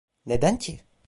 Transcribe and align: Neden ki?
Neden 0.25 0.57
ki? 0.57 0.79